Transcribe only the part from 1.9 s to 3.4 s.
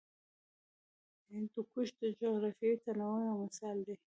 د جغرافیوي تنوع یو